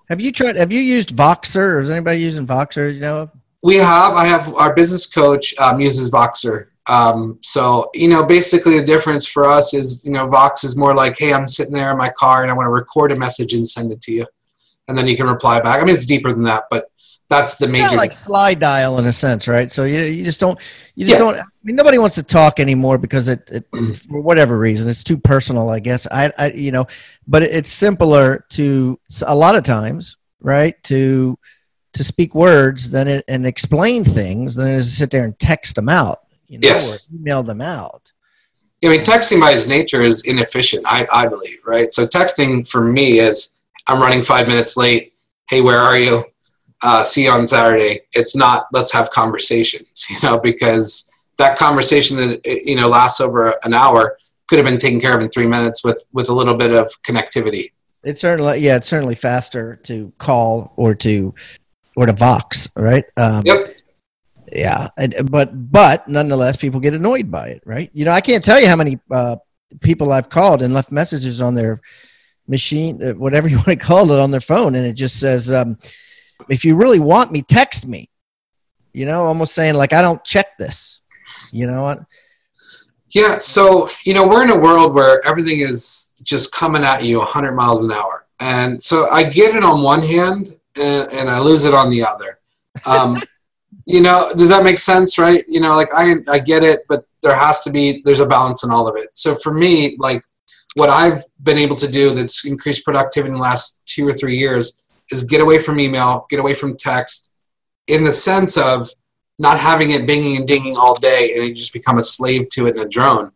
[0.08, 0.56] Have you tried?
[0.56, 1.82] Have you used Voxer?
[1.82, 2.94] Is anybody using Voxer?
[2.94, 3.32] You know, of?
[3.63, 6.67] We have, I have our business coach um, uses Voxer.
[6.88, 10.93] Um, so, you know, basically the difference for us is, you know, Vox is more
[10.93, 13.54] like, hey, I'm sitting there in my car and I want to record a message
[13.54, 14.26] and send it to you.
[14.89, 15.82] And then you can reply back.
[15.82, 16.91] I mean, it's deeper than that, but
[17.30, 17.86] that's the major.
[17.86, 19.71] kind of like Slydial in a sense, right?
[19.71, 20.60] So you you just don't
[20.95, 21.19] you just Yeah.
[21.19, 21.38] don't.
[21.38, 25.17] I mean, nobody wants to talk anymore because it, it for whatever reason it's too
[25.17, 26.06] personal, I guess.
[26.12, 26.86] I, I you know,
[27.26, 30.76] but it's simpler to a lot of times, right?
[30.84, 31.39] To
[31.93, 35.38] to speak words than it and explain things than it is to sit there and
[35.39, 37.08] text them out, you know, Yes.
[37.10, 38.12] or email them out.
[38.84, 41.93] I mean, texting by its nature is inefficient, I, I believe, right?
[41.93, 43.56] So texting for me is
[43.88, 45.13] I'm running five minutes late.
[45.49, 46.25] Hey, where are you?
[46.82, 48.01] Uh, see you on Saturday.
[48.13, 53.56] It's not let's have conversations, you know, because that conversation that you know lasts over
[53.63, 56.56] an hour could have been taken care of in three minutes with with a little
[56.56, 57.71] bit of connectivity.
[58.03, 61.34] It's certainly yeah, it's certainly faster to call or to
[61.95, 63.06] or to Vox, right?
[63.17, 63.67] Um, Yep.
[64.51, 67.89] Yeah, and, but but nonetheless, people get annoyed by it, right?
[67.93, 69.38] You know, I can't tell you how many uh,
[69.82, 71.82] people I've called and left messages on their
[72.47, 75.51] machine, uh, whatever you want to call it, on their phone, and it just says,
[75.51, 75.77] um,
[76.49, 78.10] "If you really want me, text me."
[78.93, 80.99] You know, almost saying like, "I don't check this."
[81.51, 82.03] You know what?
[83.10, 87.17] Yeah, so you know we're in a world where everything is just coming at you
[87.19, 91.39] 100 miles an hour, and so I get it on one hand, and, and I
[91.39, 92.39] lose it on the other.
[92.86, 93.17] Um,
[93.86, 95.45] you know, does that make sense, right?
[95.47, 98.63] You know, like I I get it, but there has to be there's a balance
[98.63, 99.09] in all of it.
[99.13, 100.23] So for me, like
[100.75, 104.38] what I've been able to do that's increased productivity in the last two or three
[104.38, 104.81] years
[105.12, 107.33] is get away from email, get away from text,
[107.88, 108.89] in the sense of
[109.39, 112.67] not having it binging and dinging all day and you just become a slave to
[112.67, 113.31] it in a drone.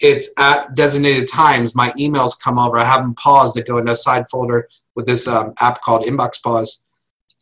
[0.00, 1.74] It's at designated times.
[1.74, 2.78] My emails come over.
[2.78, 6.04] I have them paused that go into a side folder with this um, app called
[6.04, 6.86] Inbox Pause,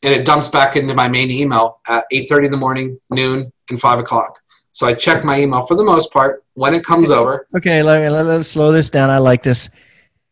[0.02, 3.80] and it dumps back into my main email at 8:30 in the morning, noon, and
[3.80, 4.38] five o'clock.
[4.72, 7.46] So I check my email for the most part when it comes over.
[7.56, 9.08] Okay, let, let, let's slow this down.
[9.08, 9.70] I like this.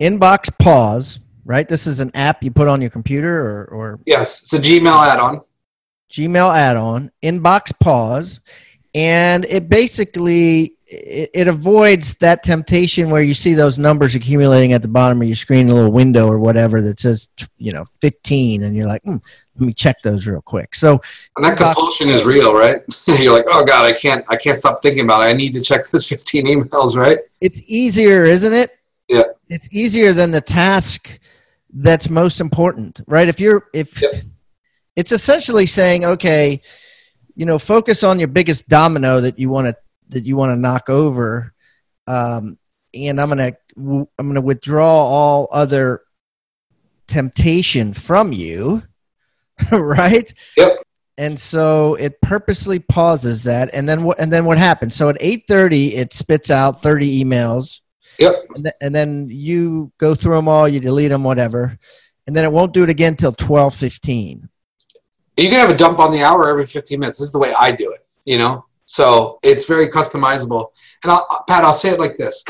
[0.00, 1.68] Inbox pause, right?
[1.68, 5.06] This is an app you put on your computer or, or Yes, it's a Gmail
[5.06, 5.42] add-on.
[6.10, 8.40] Gmail add-on, inbox pause,
[8.94, 14.82] and it basically it, it avoids that temptation where you see those numbers accumulating at
[14.82, 18.62] the bottom of your screen, a little window or whatever that says you know 15,
[18.62, 19.16] and you're like, hmm,
[19.56, 20.74] let me check those real quick.
[20.74, 21.00] So
[21.36, 22.82] And that compulsion is real, right?
[23.06, 25.26] You're like, oh god, I can't, I can't stop thinking about it.
[25.26, 27.18] I need to check those 15 emails, right?
[27.40, 28.70] it's easier, isn't it?
[29.08, 29.24] Yeah.
[29.48, 31.18] It's easier than the task
[31.74, 33.28] that's most important, right?
[33.28, 34.24] If you're if Yep.
[34.96, 36.60] it's essentially saying, okay,
[37.34, 39.76] you know, focus on your biggest domino that you want to
[40.12, 41.52] that you want to knock over,
[42.06, 42.58] um,
[42.94, 46.02] and I'm gonna I'm gonna withdraw all other
[47.06, 48.82] temptation from you,
[49.72, 50.32] right?
[50.56, 50.72] Yep.
[51.18, 55.20] and so it purposely pauses that and then what and then what happens so at
[55.20, 57.80] 8.30 it spits out 30 emails
[58.18, 58.34] Yep.
[58.54, 61.76] and, th- and then you go through them all you delete them whatever
[62.26, 64.48] and then it won't do it again till 12.15
[65.36, 67.18] You can have a dump on the hour every 15 minutes.
[67.18, 68.64] This is the way I do it, you know?
[68.92, 70.66] So it's very customizable.
[71.02, 72.44] And I'll, Pat, I'll say it like this.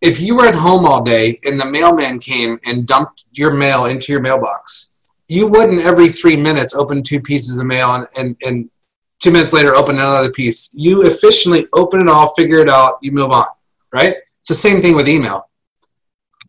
[0.00, 3.84] If you were at home all day and the mailman came and dumped your mail
[3.84, 4.94] into your mailbox,
[5.28, 8.70] you wouldn't every three minutes open two pieces of mail and, and, and
[9.20, 10.70] two minutes later open another piece.
[10.72, 13.48] You efficiently open it all, figure it out, you move on,
[13.92, 14.16] right?
[14.40, 15.50] It's the same thing with email.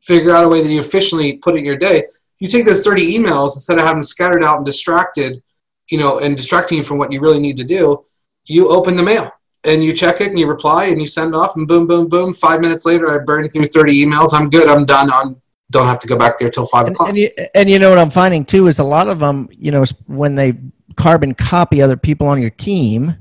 [0.03, 2.05] Figure out a way that you efficiently put it in your day.
[2.39, 5.43] You take those 30 emails instead of having scattered out and distracted,
[5.89, 8.05] you know, and distracting you from what you really need to do,
[8.47, 9.31] you open the mail
[9.63, 12.33] and you check it and you reply and you send off and boom, boom, boom.
[12.33, 14.33] Five minutes later, I burned through 30 emails.
[14.33, 14.69] I'm good.
[14.69, 15.11] I'm done.
[15.11, 17.09] On don't have to go back there till five and, o'clock.
[17.09, 19.71] and, you, and you know what i'm finding too is a lot of them you
[19.71, 20.53] know when they
[20.95, 23.15] carbon copy other people on your team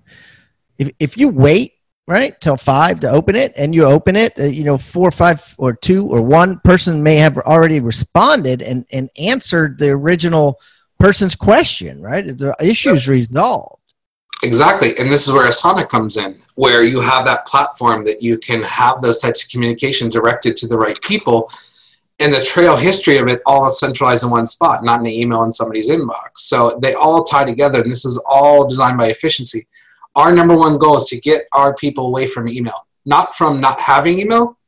[0.78, 1.74] if, if you wait
[2.06, 5.12] right till five to open it and you open it uh, you know four or
[5.12, 10.60] five or two or one person may have already responded and, and answered the original
[11.00, 13.82] person's question right the issue's resolved
[14.42, 14.96] Exactly.
[14.98, 18.62] And this is where Asana comes in, where you have that platform that you can
[18.62, 21.50] have those types of communication directed to the right people
[22.18, 25.44] and the trail history of it all centralized in one spot, not in an email
[25.44, 26.30] in somebody's inbox.
[26.36, 29.66] So they all tie together, and this is all designed by efficiency.
[30.14, 33.80] Our number one goal is to get our people away from email, not from not
[33.80, 34.58] having email,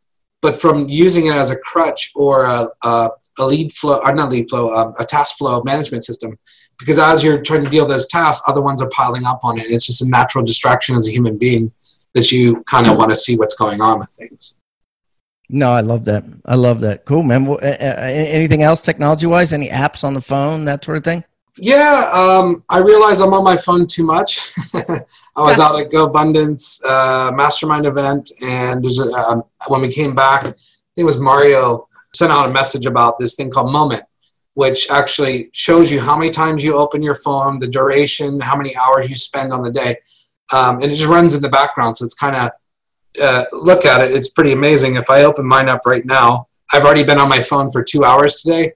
[0.42, 4.30] but from using it as a crutch or a, a, a lead flow, or not
[4.30, 6.38] lead flow, um, a task flow management system.
[6.78, 9.66] Because as you're trying to deal those tasks, other ones are piling up on it.
[9.66, 11.72] And it's just a natural distraction as a human being
[12.14, 14.54] that you kind of want to see what's going on with things.
[15.48, 17.96] no i love that i love that cool man Well, uh, uh,
[18.38, 21.24] anything else technology wise any apps on the phone that sort of thing
[21.56, 24.52] Yeah, um, I realize I'm on my phone too much.
[24.74, 30.14] I was out at GoBundance uh, Mastermind event, and there's a, um, when we came
[30.14, 34.04] back, I think it was Mario sent out a message about this thing called Moment,
[34.58, 38.74] which actually shows you how many times you open your phone, the duration, how many
[38.74, 39.96] hours you spend on the day,
[40.52, 41.96] um, and it just runs in the background.
[41.96, 42.50] So it's kind of
[43.22, 44.96] uh, look at it; it's pretty amazing.
[44.96, 48.04] If I open mine up right now, I've already been on my phone for two
[48.04, 48.72] hours today.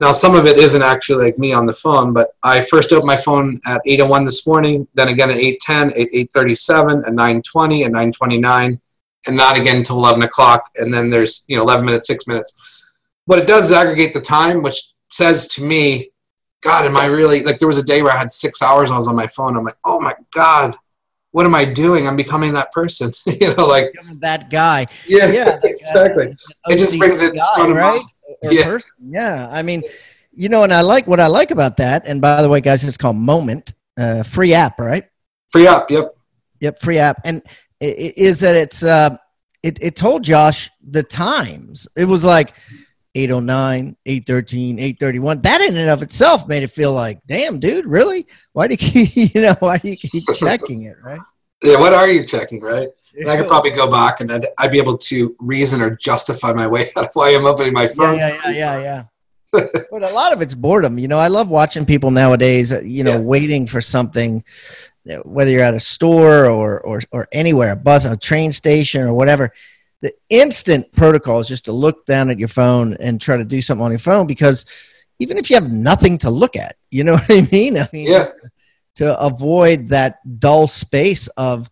[0.00, 3.08] Now, some of it isn't actually like me on the phone, but I first opened
[3.08, 7.92] my phone at 8:01 this morning, then again at 8:10, at 8:37, at 9:20, at
[7.92, 8.80] 9:29,
[9.26, 10.70] and not again until 11 o'clock.
[10.76, 12.56] And then there's you know 11 minutes, six minutes.
[13.26, 16.10] What it does is aggregate the time, which says to me,
[16.62, 17.58] God, am I really like?
[17.58, 18.88] There was a day where I had six hours.
[18.88, 19.56] and I was on my phone.
[19.56, 20.76] I'm like, oh my God,
[21.30, 22.06] what am I doing?
[22.08, 23.12] I'm becoming that person.
[23.26, 26.36] you know, like that guy yeah, yeah that guy- exactly.
[26.68, 28.02] It just brings it guy, right
[28.42, 28.64] or Yeah.
[28.64, 28.92] person.
[29.08, 29.82] Yeah, I mean,
[30.32, 32.06] you know, and I like what I like about that.
[32.06, 35.04] And by the way, guys, it's called Moment, uh, free app, right?
[35.50, 36.14] Free app, Yep.
[36.60, 37.20] Yep, free app.
[37.24, 37.40] And
[37.80, 39.16] i- i- is that it's uh,
[39.62, 41.86] it it told Josh the times.
[41.96, 42.52] It was like
[43.14, 45.40] 809, 813, 831.
[45.42, 48.26] That in and of itself made it feel like, damn, dude, really?
[48.52, 51.20] Why do you keep, you know, why do you keep checking it, right?
[51.62, 51.78] Yeah.
[51.80, 52.88] What are you checking, right?
[53.18, 56.52] And I could probably go back and I'd, I'd be able to reason or justify
[56.52, 58.16] my way out of why I'm opening my phone.
[58.16, 58.80] yeah, yeah, yeah,
[59.52, 59.66] yeah.
[59.90, 60.98] but a lot of it's boredom.
[60.98, 62.72] You know, I love watching people nowadays.
[62.72, 63.18] uh, You know, Yeah.
[63.20, 64.44] waiting for something,
[65.10, 69.02] uh, whether you're at a store or or or anywhere, a bus, a train station,
[69.02, 69.52] or whatever.
[70.00, 73.60] The instant protocol is just to look down at your phone and try to do
[73.60, 74.64] something on your phone because
[75.18, 77.76] even if you have nothing to look at, you know what I mean.
[77.78, 78.26] I mean, Yeah.
[78.96, 81.68] to avoid that dull space of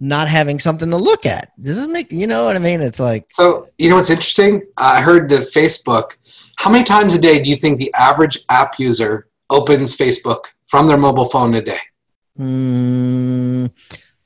[0.00, 1.52] not having something to look at.
[1.60, 2.82] Does it make you know what I mean?
[2.82, 4.62] It's like So, you know what's interesting?
[4.76, 6.10] I heard that Facebook,
[6.56, 10.86] how many times a day do you think the average app user opens Facebook from
[10.88, 11.78] their mobile phone a day?
[12.38, 13.70] mm,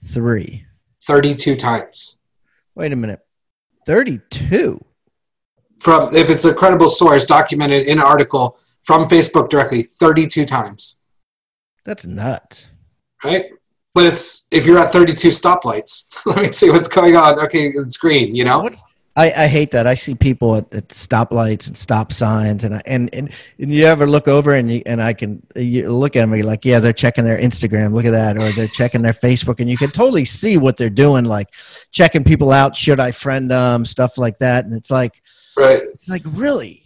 [0.04, 0.64] three.
[1.02, 2.16] 32 times.
[2.74, 3.20] Wait a minute.
[3.87, 4.85] 32.
[5.79, 10.96] From if it's a credible source documented in an article from Facebook directly, 32 times,
[11.85, 12.66] That's nuts.
[13.25, 13.46] right?
[13.94, 17.38] But it's if you're at 32 stoplights, let me see what's going on.
[17.40, 18.59] Okay, it's green, you know?
[18.59, 18.83] What's,
[19.19, 19.87] I, I hate that.
[19.87, 23.87] I see people at, at stoplights and stop signs, and I, and, and and you
[23.87, 26.67] ever look over and you, and I can you look at them, and you're like,
[26.67, 27.94] yeah, they're checking their Instagram.
[27.94, 30.90] Look at that, or they're checking their Facebook, and you can totally see what they're
[30.90, 31.48] doing, like
[31.92, 32.77] checking people out.
[32.77, 33.87] Should I friend them?
[33.87, 35.23] Stuff like that, and it's like,
[35.56, 35.81] Right.
[35.83, 36.83] it's like really,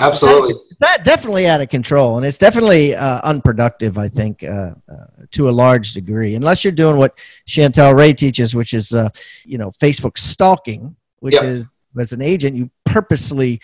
[0.00, 0.54] Absolutely.
[0.80, 3.98] that definitely out of control, and it's definitely uh, unproductive.
[3.98, 8.54] I think uh, uh, to a large degree, unless you're doing what Chantel Ray teaches,
[8.54, 9.10] which is uh,
[9.44, 11.44] you know Facebook stalking, which Yep.
[11.44, 13.60] is as an agent you purposely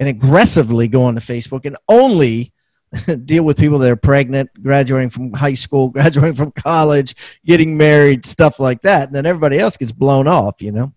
[0.00, 2.52] and aggressively go onto Facebook and only
[3.24, 7.14] deal with people that are pregnant, graduating from high school, graduating from college,
[7.44, 9.08] getting married, stuff like that.
[9.08, 10.92] And then everybody else gets blown off, you know?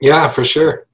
[0.00, 0.86] Yeah, for sure.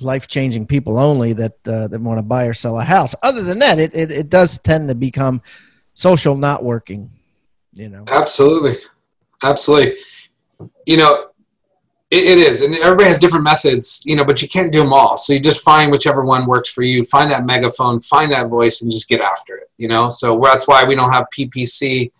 [0.00, 3.16] Life changing people only that uh, that want to buy or sell a house.
[3.22, 5.42] Other than that, it, it, it does tend to become
[5.94, 7.10] social not working,
[7.72, 8.04] you know?
[8.08, 8.76] Absolutely.
[9.42, 9.96] Absolutely.
[10.86, 11.28] You know,
[12.10, 14.92] it, it is, and everybody has different methods, you know, but you can't do them
[14.92, 15.16] all.
[15.16, 17.04] So you just find whichever one works for you.
[17.04, 19.70] Find that megaphone, find that voice, and just get after it.
[19.76, 22.10] You know, so that's why we don't have PPC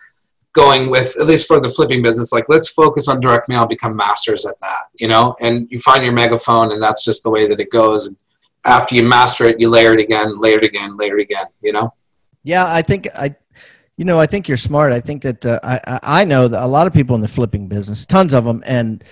[0.52, 2.32] going with at least for the flipping business.
[2.32, 4.84] Like, let's focus on direct mail, become masters at that.
[4.94, 8.08] You know, and you find your megaphone, and that's just the way that it goes.
[8.08, 8.16] And
[8.66, 11.46] after you master it, you layer it again, layer it again, layer it again.
[11.62, 11.94] You know.
[12.42, 13.34] Yeah, I think I
[13.96, 14.92] you know, I think you're smart.
[14.92, 17.68] I think that uh, I I know that a lot of people in the flipping
[17.68, 19.02] business, tons of them, and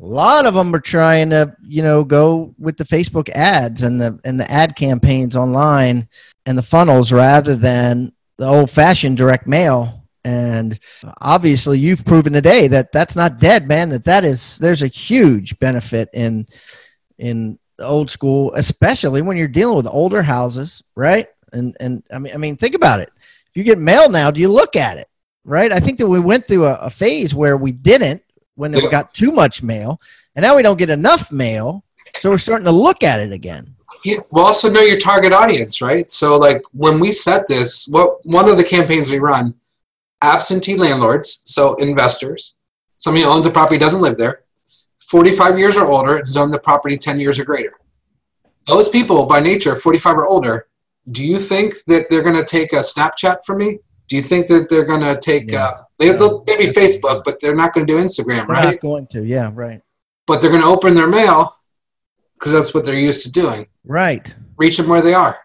[0.00, 4.00] a lot of them are trying to you know go with the facebook ads and
[4.00, 6.08] the and the ad campaigns online
[6.44, 10.04] and the funnels rather than the old fashioned direct mail.
[10.24, 10.78] And
[11.20, 15.56] obviously you've proven today that that's not dead man that that is there's a huge
[15.60, 16.48] benefit in
[17.18, 21.28] in the old school especially when you're dealing with older houses right?
[21.52, 23.12] And and i mean i mean think about it.
[23.50, 25.08] If you get mail now do you look at it
[25.44, 25.70] right?
[25.70, 28.20] I think that we went through a, a phase where we didn't
[28.56, 30.00] when we got too much mail,
[30.34, 31.84] and now we don't get enough mail,
[32.14, 33.74] so we're starting to look at it again.
[34.04, 36.10] Yeah, we'll also know your target audience, right?
[36.10, 39.54] So, like when we set this, what one of the campaigns we run,
[40.22, 42.56] absentee landlords, so investors,
[42.96, 44.42] somebody who owns a property doesn't live there,
[45.08, 47.72] 45 years or older, has owned the property 10 years or greater.
[48.66, 50.66] Those people, by nature, 45 or older,
[51.12, 53.78] do you think that they're going to take a Snapchat from me?
[54.08, 55.64] Do you think that they're going to take yeah.
[55.66, 58.64] uh, they, will maybe Facebook, but they're not going to do Instagram, they're right?
[58.64, 59.80] Not going to, yeah, right.
[60.26, 61.56] But they're going to open their mail
[62.34, 63.66] because that's what they're used to doing.
[63.84, 64.34] Right.
[64.56, 65.38] Reach them where they are.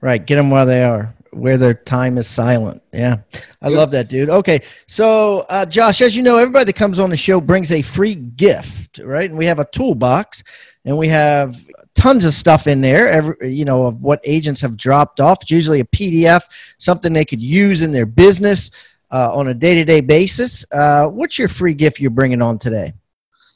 [0.00, 0.24] Right.
[0.24, 2.82] Get them where they are, where their time is silent.
[2.92, 3.18] Yeah,
[3.60, 3.76] I yep.
[3.76, 4.30] love that, dude.
[4.30, 7.82] Okay, so uh, Josh, as you know, everybody that comes on the show brings a
[7.82, 9.28] free gift, right?
[9.28, 10.42] And we have a toolbox,
[10.84, 14.76] and we have tons of stuff in there every you know of what agents have
[14.76, 16.40] dropped off it's usually a pdf
[16.78, 18.70] something they could use in their business
[19.12, 20.64] uh, on a day to day basis.
[20.72, 22.94] Uh, what's your free gift you're bringing on today?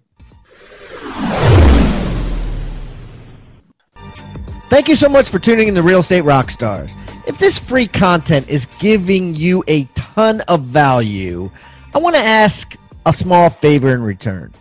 [4.71, 6.95] Thank you so much for tuning in to Real Estate Rockstars.
[7.27, 11.51] If this free content is giving you a ton of value,
[11.93, 14.53] I want to ask a small favor in return.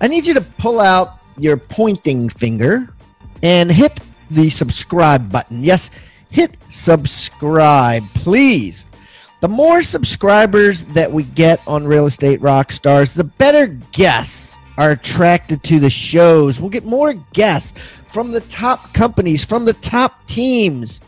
[0.00, 2.88] I need you to pull out your pointing finger
[3.42, 3.98] and hit
[4.30, 5.64] the subscribe button.
[5.64, 5.90] Yes,
[6.30, 8.86] hit subscribe, please.
[9.40, 15.62] The more subscribers that we get on Real Estate Rockstars, the better guests are attracted
[15.64, 16.60] to the shows.
[16.60, 21.00] We'll get more guests from the top companies, from the top teams,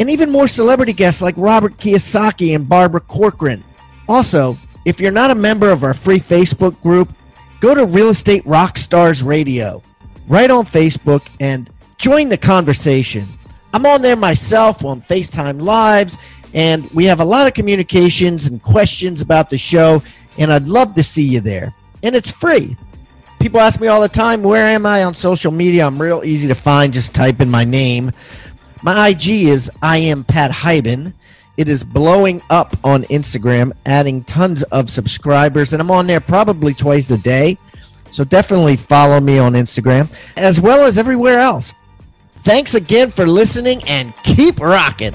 [0.00, 3.62] and even more celebrity guests like Robert Kiyosaki and Barbara Corcoran.
[4.08, 4.56] Also,
[4.86, 7.12] if you're not a member of our free Facebook group,
[7.60, 9.82] go to Real Estate Rockstars Radio
[10.26, 13.24] right on Facebook and join the conversation.
[13.74, 16.16] I'm on there myself on FaceTime Lives,
[16.54, 20.02] and we have a lot of communications and questions about the show,
[20.38, 21.74] and I'd love to see you there.
[22.02, 22.76] And it's free.
[23.38, 25.86] People ask me all the time, where am I on social media?
[25.86, 26.92] I'm real easy to find.
[26.92, 28.10] Just type in my name.
[28.82, 31.12] My IG is I am Pat Hiban.
[31.56, 36.74] It is blowing up on Instagram, adding tons of subscribers, and I'm on there probably
[36.74, 37.58] twice a day.
[38.12, 41.72] So definitely follow me on Instagram as well as everywhere else.
[42.44, 45.14] Thanks again for listening and keep rocking.